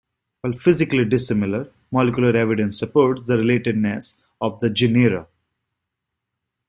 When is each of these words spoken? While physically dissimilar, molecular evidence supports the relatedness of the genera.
While 0.41 0.53
physically 0.53 1.05
dissimilar, 1.05 1.69
molecular 1.91 2.35
evidence 2.35 2.79
supports 2.79 3.21
the 3.21 3.35
relatedness 3.37 4.17
of 4.41 4.59
the 4.59 4.71
genera. 4.71 5.27